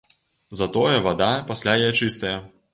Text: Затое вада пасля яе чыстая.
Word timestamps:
Затое 0.59 0.95
вада 1.09 1.29
пасля 1.53 1.79
яе 1.85 1.95
чыстая. 2.01 2.37